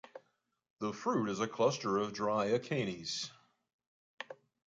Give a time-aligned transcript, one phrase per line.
[0.79, 3.29] The fruit is a cluster of dry achenes.